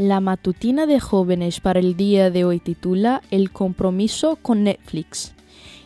[0.00, 5.34] La matutina de jóvenes para el día de hoy titula El compromiso con Netflix.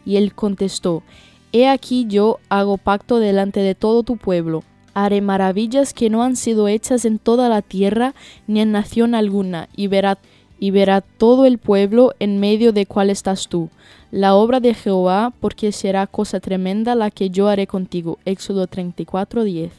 [0.06, 1.02] Y él contestó,
[1.50, 4.62] He aquí yo hago pacto delante de todo tu pueblo.
[4.94, 8.14] Haré maravillas que no han sido hechas en toda la tierra
[8.46, 10.18] ni en nación alguna, y verá,
[10.60, 13.68] y verá todo el pueblo en medio de cuál estás tú.
[14.12, 18.20] La obra de Jehová, porque será cosa tremenda la que yo haré contigo.
[18.24, 19.72] Éxodo 34:10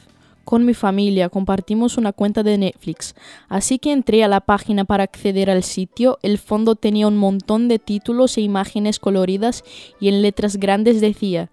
[0.46, 3.16] con mi familia compartimos una cuenta de Netflix,
[3.50, 6.20] así que entré a la página para acceder al sitio.
[6.22, 9.64] El fondo tenía un montón de títulos e imágenes coloridas
[10.00, 11.50] y en letras grandes decía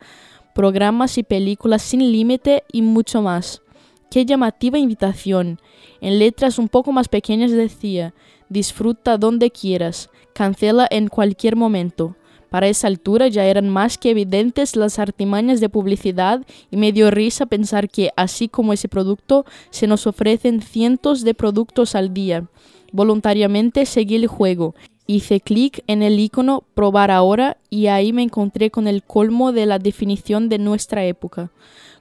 [0.55, 3.62] programas y películas sin límite y mucho más.
[4.10, 5.59] Qué llamativa invitación.
[6.02, 8.15] En letras un poco más pequeñas decía
[8.51, 12.16] disfruta donde quieras, cancela en cualquier momento.
[12.52, 17.10] Para esa altura ya eran más que evidentes las artimañas de publicidad y me dio
[17.10, 22.45] risa pensar que, así como ese producto, se nos ofrecen cientos de productos al día.
[22.92, 24.74] Voluntariamente seguí el juego.
[25.06, 29.64] Hice clic en el icono Probar ahora y ahí me encontré con el colmo de
[29.64, 31.50] la definición de nuestra época.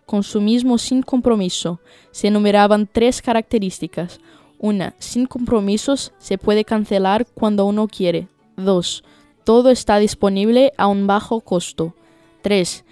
[0.05, 1.79] Consumismo sin compromiso.
[2.11, 4.19] Se enumeraban tres características.
[4.59, 8.27] Una, sin compromisos se puede cancelar cuando uno quiere.
[8.57, 9.02] 2.
[9.44, 11.95] Todo está disponible a un bajo costo.
[12.44, 12.86] 3.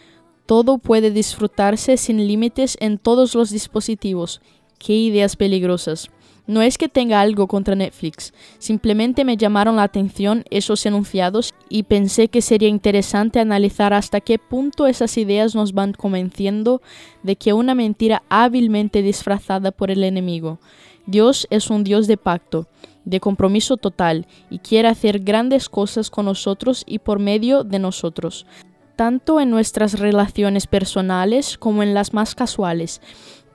[0.47, 4.41] Todo puede disfrutarse sin límites en todos los dispositivos.
[4.79, 6.09] ¡Qué ideas peligrosas!
[6.47, 11.83] No es que tenga algo contra Netflix, simplemente me llamaron la atención esos enunciados y
[11.83, 16.81] pensé que sería interesante analizar hasta qué punto esas ideas nos van convenciendo
[17.21, 20.57] de que una mentira hábilmente disfrazada por el enemigo.
[21.05, 22.67] Dios es un Dios de pacto
[23.09, 28.45] de compromiso total y quiere hacer grandes cosas con nosotros y por medio de nosotros,
[28.95, 33.01] tanto en nuestras relaciones personales como en las más casuales.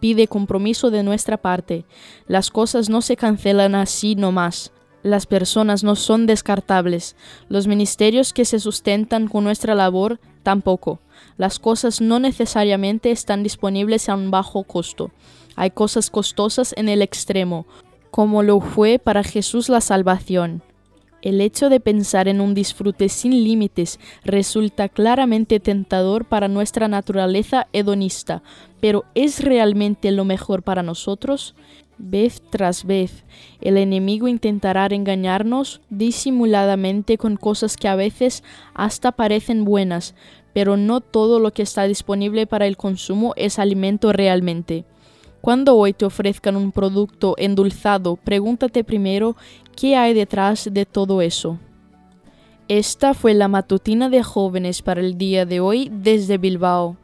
[0.01, 1.85] Pide compromiso de nuestra parte.
[2.27, 4.73] Las cosas no se cancelan así nomás.
[5.03, 7.15] Las personas no son descartables.
[7.49, 11.01] Los ministerios que se sustentan con nuestra labor tampoco.
[11.37, 15.11] Las cosas no necesariamente están disponibles a un bajo costo.
[15.57, 17.67] Hay cosas costosas en el extremo,
[18.15, 20.63] como lo fue para Jesús la salvación.
[21.21, 27.67] El hecho de pensar en un disfrute sin límites resulta claramente tentador para nuestra naturaleza
[27.73, 28.45] hedonista,
[28.81, 31.57] pero ¿es realmente lo mejor para nosotros?
[31.99, 33.25] Vez tras vez,
[33.61, 38.45] el enemigo intentará engañarnos disimuladamente con cosas que a veces
[38.75, 40.15] hasta parecen buenas,
[40.53, 44.85] pero no todo lo que está disponible para el consumo es alimento realmente.
[45.45, 49.37] Cuando hoy te ofrezcan un producto endulzado, pregúntate primero
[49.77, 51.59] qué hay detrás de todo eso.
[52.67, 56.97] Esta fue la matutina de jóvenes para el día de hoy desde Bilbao.